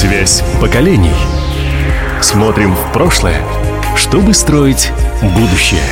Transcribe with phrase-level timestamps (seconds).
[0.00, 1.10] Связь поколений.
[2.22, 3.42] Смотрим в прошлое,
[3.96, 4.92] чтобы строить
[5.34, 5.82] будущее.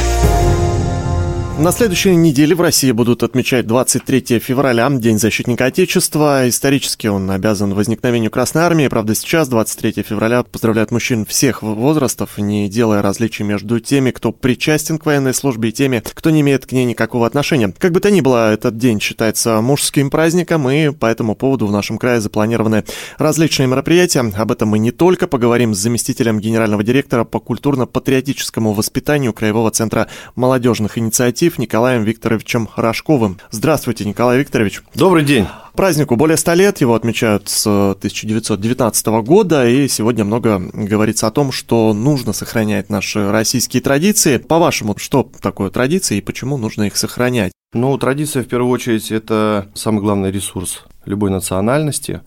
[1.58, 6.46] На следующей неделе в России будут отмечать 23 февраля, День защитника Отечества.
[6.50, 8.88] Исторически он обязан возникновению Красной Армии.
[8.88, 14.98] Правда, сейчас, 23 февраля, поздравляют мужчин всех возрастов, не делая различий между теми, кто причастен
[14.98, 17.72] к военной службе, и теми, кто не имеет к ней никакого отношения.
[17.78, 21.72] Как бы то ни было, этот день считается мужским праздником, и по этому поводу в
[21.72, 22.84] нашем крае запланированы
[23.16, 24.20] различные мероприятия.
[24.20, 30.08] Об этом мы не только поговорим с заместителем генерального директора по культурно-патриотическому воспитанию Краевого центра
[30.34, 33.38] молодежных инициатив коллектив Николаем Викторовичем Рожковым.
[33.52, 34.82] Здравствуйте, Николай Викторович.
[34.94, 35.46] Добрый день.
[35.74, 41.52] Празднику более 100 лет, его отмечают с 1919 года, и сегодня много говорится о том,
[41.52, 44.38] что нужно сохранять наши российские традиции.
[44.38, 47.52] По-вашему, что такое традиции и почему нужно их сохранять?
[47.72, 52.22] Ну, традиция, в первую очередь, это самый главный ресурс любой национальности,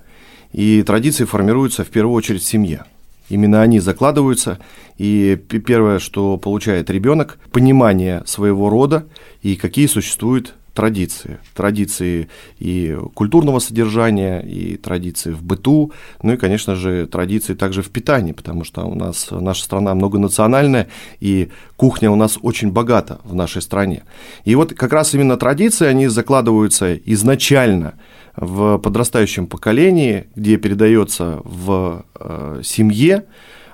[0.54, 2.86] и традиции формируются в первую очередь в семье.
[3.30, 4.60] Именно они закладываются,
[4.98, 9.06] и первое, что получает ребенок, понимание своего рода
[9.42, 11.40] и какие существуют традиции.
[11.56, 15.92] Традиции и культурного содержания, и традиции в быту,
[16.22, 20.88] ну и, конечно же, традиции также в питании, потому что у нас наша страна многонациональная,
[21.20, 24.04] и кухня у нас очень богата в нашей стране.
[24.46, 27.96] И вот как раз именно традиции, они закладываются изначально–
[28.40, 33.26] в подрастающем поколении, где передается в э, семье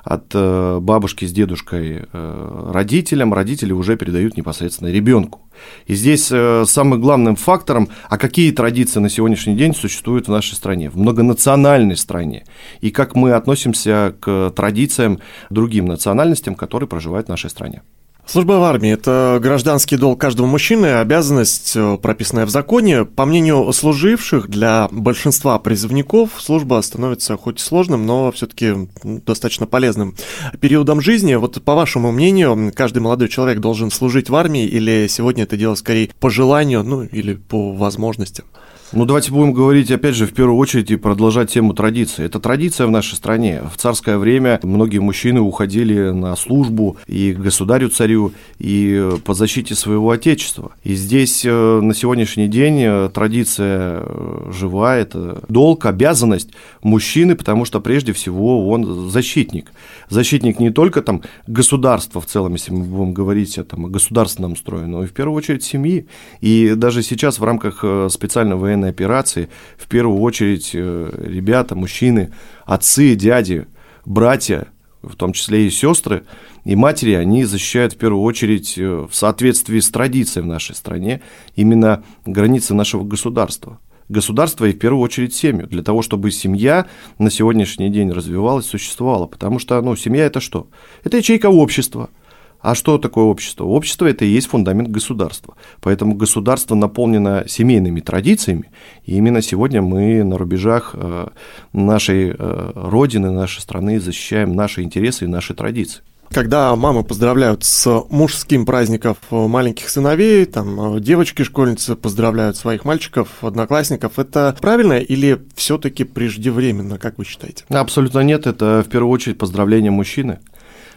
[0.04, 5.42] от э, бабушки с дедушкой э, родителям, родители уже передают непосредственно ребенку.
[5.86, 10.90] И здесь самым главным фактором, а какие традиции на сегодняшний день существуют в нашей стране,
[10.90, 12.46] в многонациональной стране,
[12.82, 17.84] и как мы относимся к традициям другим национальностям, которые проживают в нашей стране.
[18.28, 23.06] Служба в армии– это гражданский долг каждого мужчины, обязанность, э, прописанная в законе.
[23.06, 30.16] По мнению служивших, для большинства призывников служба становится хоть сложным, но все-таки достаточно полезным
[30.60, 31.36] периодом жизни.
[31.36, 35.76] Вот по вашему мнению, каждый молодой человек должен служить в армии или сегодня это дело
[35.76, 38.46] скорее по желанию, ну или по возможностям?
[38.94, 42.24] Ну, давайте будем говорить, опять же, в первую очередь и продолжать тему традиции.
[42.24, 43.64] Это традиция в нашей стране.
[43.74, 50.12] В царское время многие мужчины уходили на службу и к государю-царю, и по защите своего
[50.12, 50.72] отечества.
[50.84, 56.52] И здесь э, на сегодняшний день э, традиция э, жива, это долг, обязанность
[56.84, 59.72] мужчины, потому что прежде всего он защитник.
[60.10, 64.86] Защитник не только там государства в целом, если мы будем говорить там, о государственном строе,
[64.86, 66.06] но и в первую очередь семьи.
[66.40, 72.32] И даже сейчас в рамках специального военной операции, в первую очередь э, ребята, мужчины,
[72.66, 73.68] отцы, дяди,
[74.06, 74.68] братья,
[75.02, 76.24] в том числе и сестры,
[76.66, 81.22] и матери, они защищают в первую очередь э, в соответствии с традицией в нашей стране
[81.56, 83.80] именно границы нашего государства.
[84.08, 86.86] Государство и в первую очередь семью, для того, чтобы семья
[87.18, 89.26] на сегодняшний день развивалась, существовала.
[89.26, 90.68] Потому что ну, семья это что?
[91.04, 92.10] Это ячейка общества–
[92.66, 93.66] а что такое общество?
[93.66, 95.54] Общество– это и есть фундамент государства.
[95.82, 98.72] Поэтому государство наполнено семейными традициями,
[99.06, 101.28] и именно сегодня мы на рубежах э,
[101.74, 108.04] нашей э, родины, нашей страны защищаем наши интересы и наши традиции когда мамы поздравляют с
[108.10, 116.98] мужским праздником маленьких сыновей, там девочки-школьницы поздравляют своих мальчиков, одноклассников, это правильно или все-таки преждевременно,
[116.98, 117.64] как вы считаете?
[117.70, 120.40] Абсолютно нет, это в первую очередь поздравление мужчины.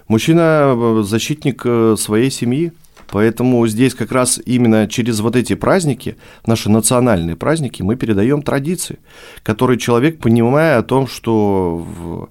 [0.08, 2.72] Мужчина э,– защитник э, своей семьи,
[3.10, 8.98] Поэтому здесь как раз именно через вот эти праздники, наши национальные праздники, мы передаем традиции,
[9.42, 12.28] которые человек, понимая о том, что в,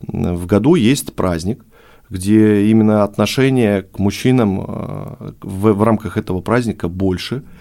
[0.00, 1.64] в году есть праздник,
[2.10, 7.42] где именно отношение к мужчинам э, в, в рамках этого праздника больше–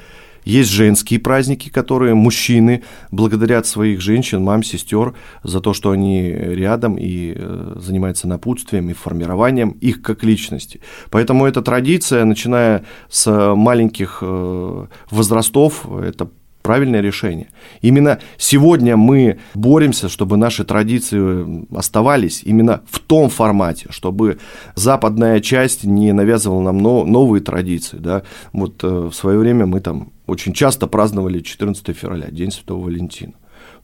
[0.50, 6.98] есть женские праздники, которые мужчины благодарят своих женщин, мам, сестер за то, что они рядом
[6.98, 10.82] и э, занимаются напутствием и формированием их как личности.
[11.12, 16.30] Поэтому эта традиция, начиная с маленьких э, возрастов, это
[16.62, 17.48] правильное решение.
[17.82, 24.38] Именно сегодня мы боремся, чтобы наши традиции оставались именно в том формате, чтобы
[24.76, 27.98] западная часть не навязывала нам новые традиции.
[27.98, 28.24] Да?
[28.54, 33.34] Вот э, в свое время мы там очень часто праздновали 14 февраля, День Святого Валентина.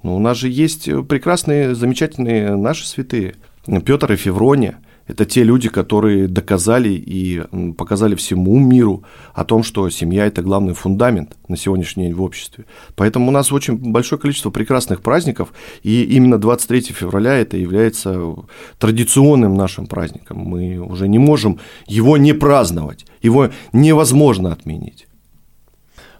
[0.03, 3.35] Но у нас же есть прекрасные, замечательные наши святые.
[3.85, 4.77] Петр и Феврония–
[5.07, 7.43] это те люди, которые доказали и
[7.73, 9.03] показали всему миру
[9.33, 12.65] о том, что семья– это главный фундамент на сегодняшний день в обществе.
[12.95, 15.53] Поэтому у нас очень большое количество прекрасных праздников,
[15.83, 18.19] и именно 23 февраля это является
[18.79, 20.39] традиционным нашим праздником.
[20.39, 25.07] Мы уже не можем его не праздновать, его невозможно отменить.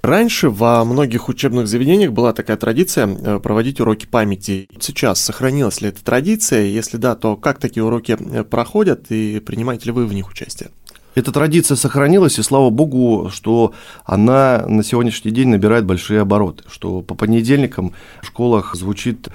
[0.05, 4.69] Раньше во многих учебных заведениях была такая традиция э, проводить уроки памяти.
[4.79, 6.65] Сейчас сохранилась ли эта традиция?
[6.65, 10.69] Если да, то как такие уроки э, проходят и принимаете ли вы в них участие?
[11.15, 13.73] Эта традиция сохранилась, и слава богу, что
[14.03, 19.29] она на сегодняшний день набирает большие обороты, что по понедельникам в школах звучит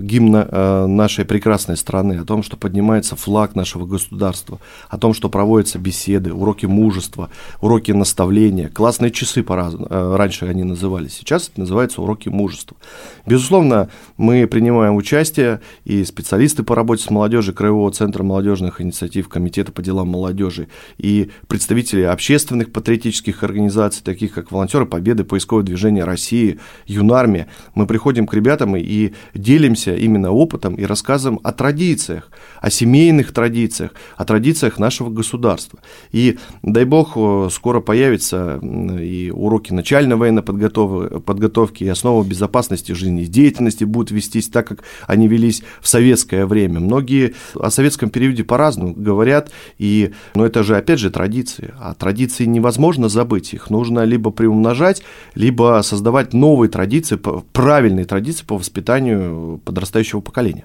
[0.00, 5.28] гимна э, нашей прекрасной страны, о том, что поднимается флаг нашего государства, о том, что
[5.28, 7.30] проводятся беседы, уроки мужества,
[7.60, 12.76] уроки наставления, классные часы по-разному, э, они назывались, сейчас это называется уроки мужества.
[13.24, 19.72] Безусловно, мы принимаем участие, и специалисты по работе с молодежью Краевого центра молодежных инициатив, Комитета
[19.72, 20.68] по делам молодежи,
[20.98, 28.26] и представители общественных патриотических организаций, таких как Волонтеры Победы, Поисковое движение России, Юнармия, мы приходим
[28.26, 29.12] к ребятам и
[29.46, 35.78] делимся именно опытом и рассказываем о традициях, о семейных традициях, о традициях нашего государства.
[36.10, 37.16] И дай бог,
[37.52, 44.82] скоро появятся и уроки начальной военной подготовки, и основы безопасности жизнедеятельности будут вестись так, как
[45.06, 46.80] они велись в советское время.
[46.80, 52.46] Многие о советском периоде по-разному говорят, и, но это же опять же традиции, а традиции
[52.46, 55.02] невозможно забыть, их нужно либо приумножать,
[55.36, 57.16] либо создавать новые традиции,
[57.52, 60.64] правильные традиции по воспитанию подрастающего поколения.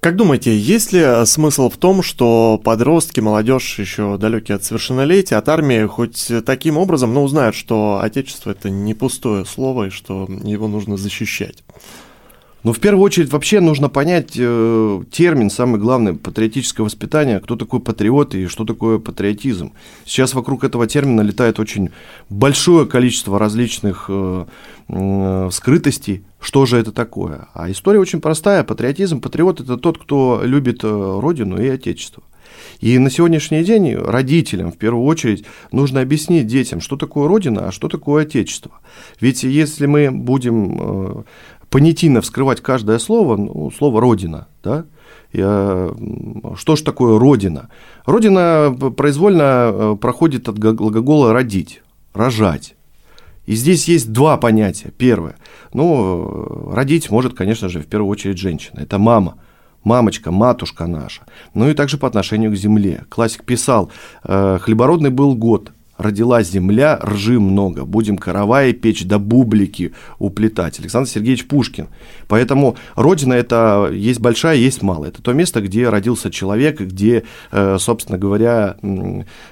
[0.00, 5.48] Как думаете, есть ли смысл в том, что подростки, молодежь, еще далекие от совершеннолетия, от
[5.48, 10.68] армии, хоть таким образом, но узнают, что Отечество это не пустое слово и что его
[10.68, 11.64] нужно защищать?
[12.66, 17.78] Но в первую очередь вообще нужно понять э, термин, самый главный, патриотическое воспитание, кто такой
[17.78, 19.72] патриот и что такое патриотизм.
[20.04, 21.90] Сейчас вокруг этого термина летает очень
[22.28, 24.46] большое количество различных э,
[24.88, 27.48] э, скрытостей, что же это такое.
[27.54, 28.62] А история очень простая.
[28.62, 32.22] Патриотизм, патриот– это тот, кто любит э, родину и отечество.
[32.78, 37.72] И на сегодняшний день родителям, в первую очередь, нужно объяснить детям, что такое Родина, а
[37.72, 38.70] что такое Отечество.
[39.20, 41.22] Ведь если мы будем э,
[41.68, 44.84] понятийно вскрывать каждое слово, ну, слово «родина», да,
[45.32, 45.90] я,
[46.54, 47.70] что ж такое родина?
[48.04, 51.82] Родина произвольно э, проходит от глагола родить,
[52.14, 52.75] рожать.
[53.46, 54.92] И здесь есть два понятия.
[54.96, 55.36] Первое.
[55.72, 58.80] Ну, родить может, конечно же, в первую очередь женщина.
[58.80, 59.38] Это мама.
[59.84, 61.22] Мамочка, матушка наша.
[61.54, 63.04] Ну и также по отношению к земле.
[63.08, 63.90] Классик писал,
[64.24, 70.78] «Э, хлебородный был год, родила земля, ржи много, будем караваи печь да бублики уплетать.
[70.80, 71.88] Александр Сергеевич Пушкин.
[72.28, 75.10] Поэтому Родина это есть большая, есть малая.
[75.10, 78.76] Это то место, где родился человек, где, э, собственно говоря,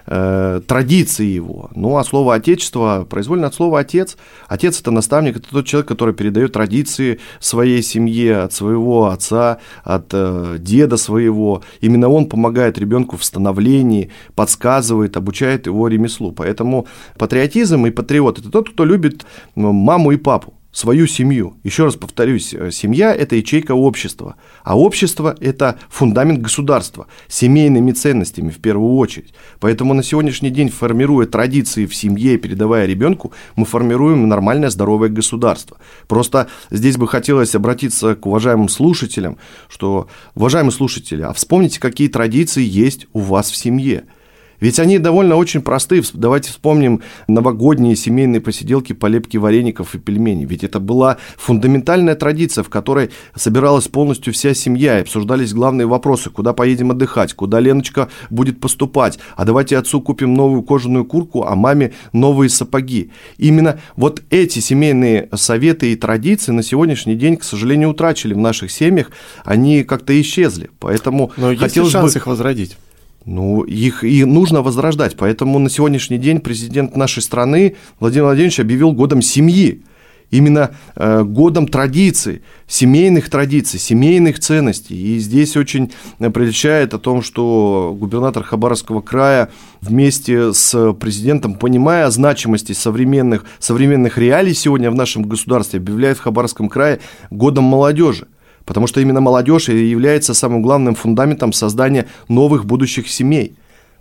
[0.06, 1.70] э, традиции его.
[1.74, 4.16] Ну, а слово «отечество» произвольно от слова «отец».
[4.48, 10.08] Отец– это наставник, это тот человек, который передает традиции своей семье, от своего отца, от
[10.12, 11.62] э, деда своего.
[11.80, 16.33] Именно он помогает ребенку в становлении, подсказывает, обучает его ремеслу.
[16.34, 16.86] Поэтому
[17.18, 21.54] патриотизм и патриот– это тот, кто любит маму и папу свою семью.
[21.62, 24.34] Еще раз повторюсь, э, семья– это ячейка общества,
[24.64, 29.32] а общество– это фундамент государства, семейными ценностями в первую очередь.
[29.60, 35.10] Поэтому на сегодняшний день, формируя традиции в семье и передавая ребенку, мы формируем нормальное здоровое
[35.10, 35.78] государство.
[36.08, 39.38] Просто здесь бы хотелось обратиться к уважаемым слушателям,
[39.68, 44.04] что, уважаемые слушатели, а вспомните, какие традиции есть у вас в семье–
[44.60, 46.02] ведь они довольно очень простые.
[46.12, 50.44] Давайте вспомним новогодние семейные посиделки по лепке вареников и пельменей.
[50.44, 56.30] Ведь это была фундаментальная традиция, в которой собиралась полностью вся семья и обсуждались главные вопросы.
[56.30, 61.54] Куда поедем отдыхать, куда Леночка будет поступать, а давайте отцу купим новую кожаную куртку, а
[61.54, 63.10] маме новые сапоги.
[63.38, 68.70] Именно вот эти семейные советы и традиции на сегодняшний день, к сожалению, утрачили в наших
[68.70, 69.10] семьях.
[69.44, 70.70] Они как-то исчезли.
[70.78, 72.18] Поэтому Но есть ли шанс бы...
[72.18, 72.76] их возродить?
[73.24, 75.16] Ну, их и нужно возрождать.
[75.16, 79.82] Поэтому на сегодняшний день президент нашей страны Владимир Владимирович объявил годом семьи.
[80.30, 84.96] Именно э, годом традиций, семейных традиций, семейных ценностей.
[84.96, 89.50] И здесь очень приличает о том, что губернатор Хабаровского края
[89.80, 96.68] вместе с президентом, понимая значимости современных, современных реалий сегодня в нашем государстве, объявляет в Хабаровском
[96.68, 97.00] крае
[97.30, 98.26] годом молодежи.
[98.64, 103.56] Потому что именно молодежь является самым главным фундаментом создания новых будущих семей.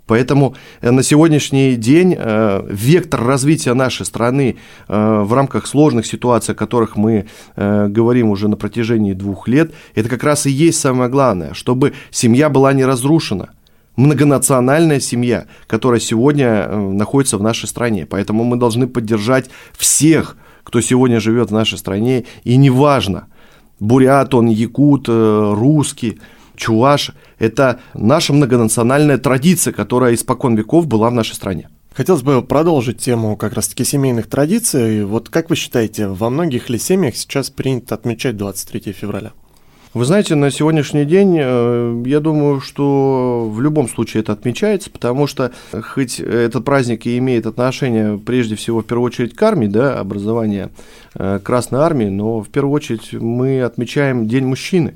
[0.06, 4.56] Поэтому э, на сегодняшний день э, вектор развития нашей страны
[4.88, 10.08] э, в рамках сложных ситуаций, о которых мы говорим уже на протяжении двух лет, это
[10.08, 13.50] как раз и есть самое главное, чтобы семья была не разрушена.
[13.96, 18.06] Многонациональная семья, которая сегодня находится в нашей стране.
[18.06, 23.26] Поэтому мы должны поддержать всех, кто сегодня живет в нашей стране, и неважно–
[23.84, 26.18] бурят он, якут, э, русский,
[26.56, 27.12] чуваш.
[27.38, 31.68] Это наша многонациональная традиция, которая испокон веков была в нашей стране.
[31.94, 35.04] Хотелось бы продолжить тему как раз-таки семейных традиций.
[35.04, 39.32] Вот как вы считаете, во многих ли семьях сейчас принято отмечать 23 февраля?
[39.94, 45.28] Вы знаете, на сегодняшний день, э, я думаю, что в любом случае это отмечается, потому
[45.28, 50.00] что хоть этот праздник и имеет отношение прежде всего в первую очередь к армии, да,
[50.00, 50.70] образование
[51.14, 54.94] э, Красной Армии, но в первую очередь мы отмечаем День мужчины.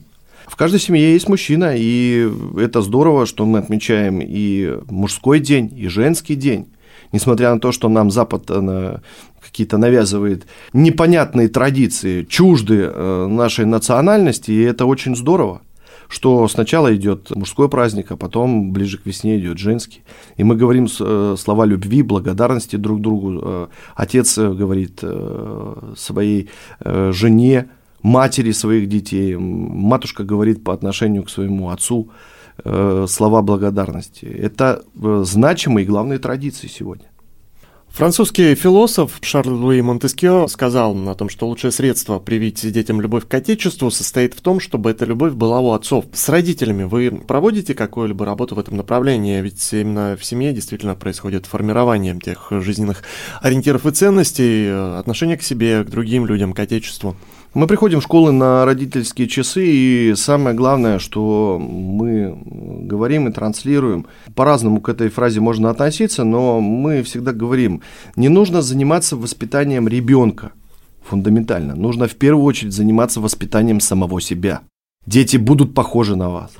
[0.48, 2.28] В каждой семье есть мужчина, и
[2.58, 6.66] это здорово, что мы отмечаем и мужской день, и женский день
[7.12, 8.98] несмотря на то, что нам Запад э,
[9.40, 15.60] какие-то навязывает непонятные традиции, чужды э, нашей национальности, и это очень здорово
[16.10, 20.00] что сначала идет мужской праздник, а потом ближе к весне идет женский.
[20.38, 23.68] И мы говорим э, слова любви, благодарности друг другу.
[23.94, 25.04] Отец говорит
[25.94, 26.48] своей
[26.82, 27.68] жене,
[28.02, 32.10] матери своих детей, матушка говорит по отношению к своему отцу
[32.64, 34.24] слова благодарности.
[34.24, 37.06] Это значимые и главные традиции сегодня.
[37.88, 43.32] Французский философ Шарль Луи Монтескио сказал о том, что лучшее средство привить детям любовь к
[43.32, 46.04] Отечеству состоит в том, чтобы эта любовь была у отцов.
[46.12, 49.40] С родителями вы проводите какую-либо работу в этом направлении?
[49.40, 53.02] Ведь именно в семье действительно происходит формирование тех жизненных
[53.40, 57.16] ориентиров и ценностей, отношения к себе, к другим людям, к Отечеству.
[57.58, 64.06] Мы приходим в школы на родительские часы, и самое главное, что мы говорим и транслируем,
[64.36, 67.82] по-разному к этой фразе можно относиться, но мы всегда говорим,
[68.14, 70.52] не нужно заниматься воспитанием ребенка
[71.02, 74.60] фундаментально, нужно в первую очередь заниматься воспитанием самого себя.
[75.04, 76.52] Дети будут похожи на вас.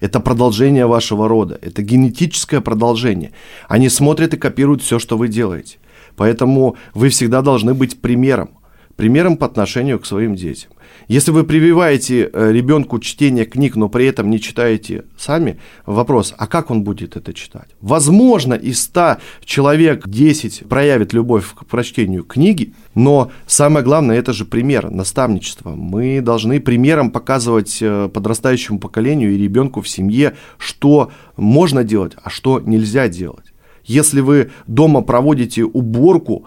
[0.00, 3.32] Это продолжение вашего рода, это генетическое продолжение.
[3.68, 5.78] Они смотрят и копируют все, что вы делаете.
[6.14, 8.50] Поэтому вы всегда должны быть примером
[8.96, 10.70] примером по отношению к своим детям.
[11.08, 16.46] Если вы прививаете э, ребенку чтение книг, но при этом не читаете сами, вопрос, а
[16.46, 17.68] как он будет это читать?
[17.80, 24.44] Возможно, из 100 человек 10 проявит любовь к прочтению книги, но самое главное, это же
[24.44, 25.70] пример, наставничество.
[25.70, 32.30] Мы должны примером показывать э, подрастающему поколению и ребенку в семье, что можно делать, а
[32.30, 33.52] что нельзя делать.
[33.84, 36.46] Если вы дома проводите уборку,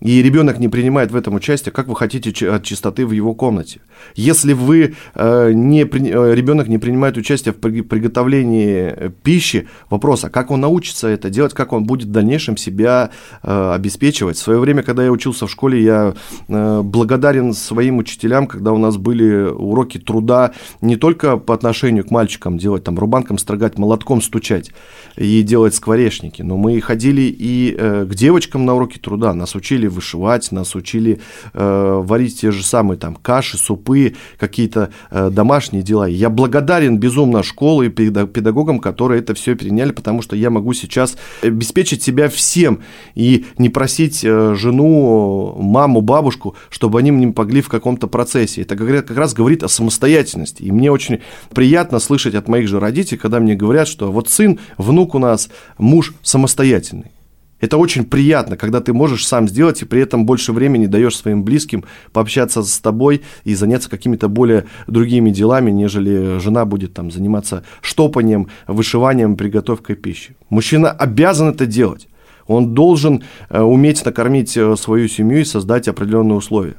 [0.00, 3.80] и ребенок не принимает в этом участие, как вы хотите от чистоты в его комнате?
[4.14, 10.30] Если вы э, не, э, ребенок не принимает участие в приготовлении э, пищи, вопрос, а
[10.30, 13.10] как он научится это делать, как он будет в дальнейшем себя
[13.42, 14.36] обеспечивать?
[14.36, 16.14] В свое время, когда я учился в школе, я
[16.48, 22.58] благодарен своим учителям, когда у нас были уроки труда не только по отношению к мальчикам,
[22.58, 24.70] делать там рубанком строгать, молотком стучать
[25.16, 30.52] и делать скворечники, но мы ходили и к девочкам на уроки труда, нас учили вышивать,
[30.52, 31.20] нас учили
[31.52, 36.06] э, варить те же самые там каши, супы, какие-то э, домашние дела.
[36.06, 41.16] я благодарен безумно школе и педагогам, которые это все переняли, потому что я могу сейчас
[41.42, 42.80] обеспечить себя всем
[43.14, 48.62] и не просить э, жену, маму, бабушку, чтобы они мне помогли в каком-то процессе.
[48.62, 50.62] Это как раз говорит о самостоятельности.
[50.62, 51.20] И мне очень
[51.54, 55.48] приятно слышать от моих же родителей, когда мне говорят, что вот сын, внук у нас,
[55.78, 57.10] муж самостоятельный.
[57.60, 61.44] Это очень приятно, когда ты можешь сам сделать и при этом больше времени даешь своим
[61.44, 67.64] близким пообщаться с тобой и заняться какими-то более другими делами, нежели жена будет там заниматься
[67.82, 70.36] штопанием, вышиванием, приготовкой пищи.
[70.48, 72.08] Мужчина обязан это делать.
[72.46, 76.76] Он должен э, уметь накормить э, свою семью и создать определенные условия.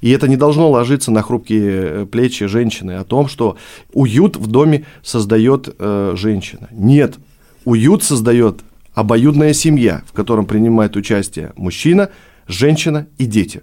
[0.00, 3.56] И это не должно ложиться на хрупкие э, плечи женщины о том, что
[3.92, 6.68] уют в доме создает э, женщина.
[6.70, 7.16] Нет,
[7.64, 8.60] уют создает
[8.98, 12.10] обоюдная семья, в котором принимает участие мужчина,
[12.48, 13.62] женщина и дети.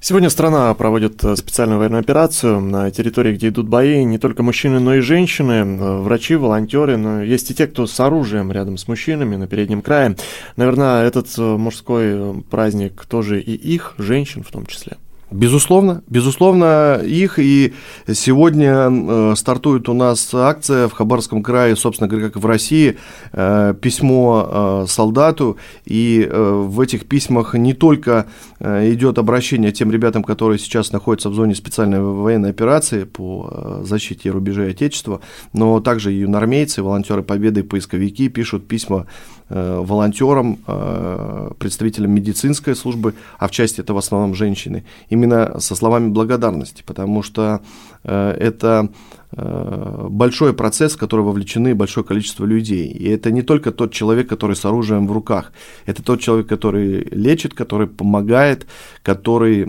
[0.00, 4.80] Сегодня страна проводит э, специальную военную операцию на территории, где идут бои не только мужчины,
[4.80, 8.88] но и женщины, э, врачи, волонтеры, но есть и те, кто с оружием рядом с
[8.88, 10.16] мужчинами на переднем крае.
[10.56, 14.96] Наверное, этот э, мужской праздник тоже и их, женщин в том числе.
[15.30, 17.38] Безусловно, безусловно, их.
[17.38, 17.72] И
[18.12, 22.98] сегодня э, стартует у нас акция в Хабаровском крае, собственно говоря, как и в России,
[23.32, 28.26] э, письмо э, солдату, и в этих письмах не только
[28.60, 34.70] идет обращение тем ребятам, которые сейчас находятся в зоне специальной военной операции по защите рубежей
[34.70, 35.20] Отечества,
[35.52, 39.06] но также и юнормейцы, волонтеры Победы, поисковики пишут письма
[39.50, 46.08] волонтерам, э, представителям медицинской службы, а в части это в основном женщины, именно со словами
[46.08, 47.60] благодарности, потому что
[48.04, 48.88] э, это
[49.36, 52.86] большой процесс, в который вовлечены большое количество людей.
[52.86, 55.52] И это не только тот человек, который с оружием в руках,
[55.86, 58.64] это тот человек, который лечит, который помогает,
[59.02, 59.66] который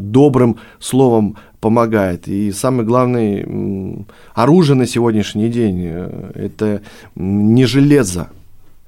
[0.00, 2.26] добрым словом помогает.
[2.26, 5.84] И самый главный оружие на сегодняшний день–
[6.34, 6.82] это
[7.14, 8.30] не железо,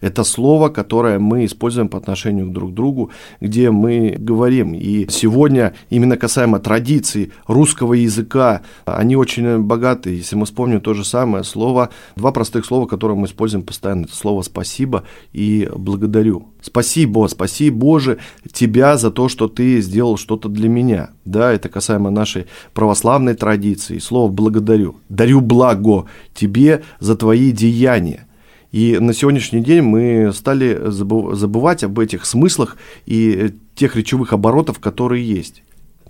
[0.00, 4.74] Это слово, которое мы используем по отношению друг к другу, где мы говорим.
[4.74, 10.10] И сегодня именно касаемо традиций русского языка, они очень богаты.
[10.10, 14.14] Если мы вспомним то же самое слово, два простых слова, которые мы используем постоянно, это
[14.14, 16.46] слово «спасибо» и «благодарю».
[16.60, 18.18] Спасибо, спаси Боже
[18.52, 21.10] тебя за то, что ты сделал что-то для меня.
[21.24, 23.98] Да, это касаемо нашей православной традиции.
[23.98, 24.96] Слово «благодарю».
[25.08, 28.27] Дарю благо тебе за твои деяния.
[28.70, 35.26] И на сегодняшний день мы стали забывать об этих смыслах и тех речевых оборотов, которые
[35.26, 35.62] есть.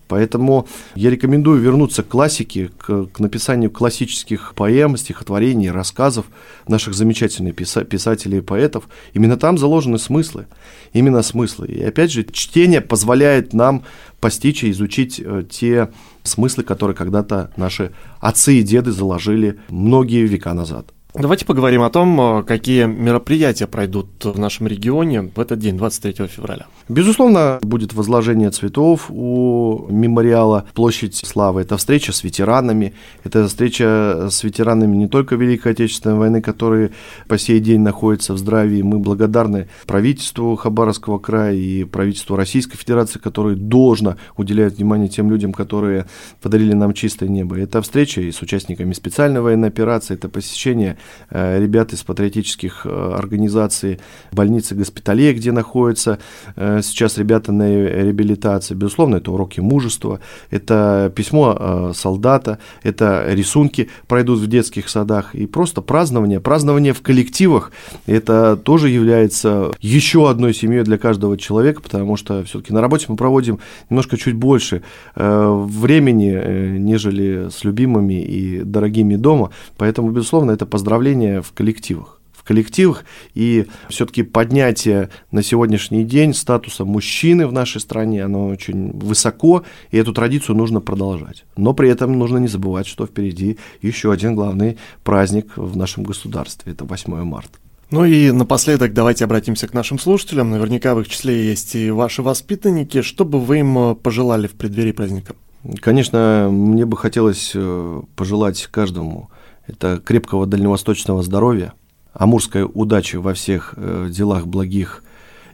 [0.09, 6.27] Поэтому я рекомендую вернуться к классике, к, к написанию классических поэм, стихотворений, рассказов
[6.67, 8.89] наших замечательных писа- писателей и поэтов.
[9.13, 10.47] Именно там заложены смыслы,
[10.95, 11.69] именно смыслы.
[11.69, 13.85] И опять же, чтение позволяет нам
[14.19, 15.91] постичь и изучить э, те
[16.23, 20.93] смыслы, которые когда-то наши отцы и деды заложили многие века назад.
[21.15, 26.27] Давайте поговорим о том, э, какие мероприятия пройдут в нашем регионе в этот день, 23
[26.27, 26.67] февраля.
[26.91, 31.63] Безусловно, будет возложение цветов у мемориала Площадь Славы.
[31.63, 32.93] Это встреча с ветеранами,
[33.25, 36.91] это встреча с ветеранами не только Великой Отечественной войны, которые
[37.27, 38.83] по сей день находятся в здравии.
[38.83, 45.55] Мы благодарны правительству Хабаровского края и правительству Российской Федерации, которые должно уделяют внимание тем людям,
[45.55, 46.05] которые
[46.43, 47.59] подарили нам чистое небо.
[47.59, 50.98] Это встреча и с участниками специальной военной операции, это посещение
[51.31, 54.01] ребят из патриотических э, организаций
[54.33, 56.19] больницы госпиталей, где находятся
[56.57, 58.75] э, сейчас ребята на реабилитации.
[58.75, 65.83] Безусловно, это уроки мужества, это письмо солдата, это рисунки пройдут в детских садах и просто
[65.83, 66.41] празднование.
[66.41, 67.73] Празднование в коллективах,
[68.07, 73.17] это тоже является еще одной семьей для каждого человека, потому что все-таки на работе мы
[73.17, 73.59] проводим
[73.91, 74.83] немножко чуть больше
[75.15, 82.45] времени, нежели с любимыми и дорогими дома, поэтому, безусловно, это поздравление поздравления в коллективах в
[82.45, 83.05] коллективах
[83.35, 89.99] и все-таки поднятие на сегодняшний день статуса мужчины в нашей стране, оно очень высоко, и
[89.99, 91.45] эту традицию нужно продолжать.
[91.59, 96.73] Но при этом нужно не забывать, что впереди еще один главный праздник в нашем государстве,
[96.73, 97.59] это 8 марта.
[97.91, 100.49] Ну и напоследок давайте обратимся к нашим слушателям.
[100.49, 103.03] Наверняка в их числе есть и ваши воспитанники.
[103.03, 105.35] Что бы вы им пожелали в преддверии праздника?
[105.81, 109.29] Конечно, мне бы хотелось э, пожелать каждому
[109.69, 111.75] это крепкого дальневосточного здоровья,
[112.15, 115.05] амурской удачи во всех э, делах благих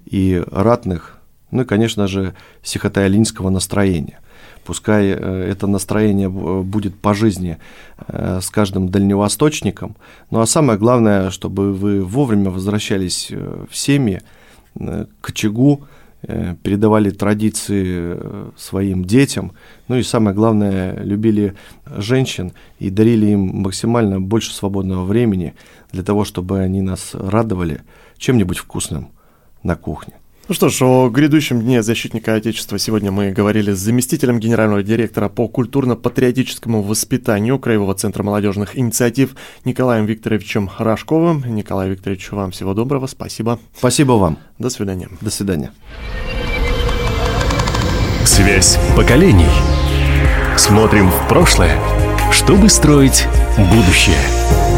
[0.07, 1.19] и ратных,
[1.51, 4.21] ну и, конечно же, сихотаялинского настроения.
[4.65, 7.59] Пускай э, это настроение будет по жизни
[8.07, 9.97] э, с каждым дальневосточником,
[10.31, 14.23] ну а самое главное, чтобы вы вовремя возвращались в семьи,
[14.75, 15.85] к очагу,
[16.63, 19.53] передавали традиции э, своим детям,
[19.89, 21.55] ну и самое главное, любили
[21.87, 25.55] женщин и дарили им максимально больше свободного времени
[25.93, 27.83] для того, чтобы они нас радовали
[28.19, 29.09] чем-нибудь вкусным
[29.63, 30.15] на кухне.
[30.47, 35.31] Ну что ж, о грядущем Дне защитника Отечества сегодня мы говорили с заместителем генерального директора
[35.31, 41.45] по культурно-патриотическому воспитанию Краевого центра молодежных инициатив Николаем Викторовичем Рожковым.
[41.47, 43.59] Николай Викторович, вам всего доброго, спасибо.
[43.75, 44.39] Спасибо вам.
[44.59, 45.09] До свидания.
[45.23, 45.73] До свидания.
[48.27, 49.49] Связь поколений.
[50.59, 51.79] Смотрим в прошлое,
[52.31, 53.27] чтобы строить
[53.57, 54.74] будущее.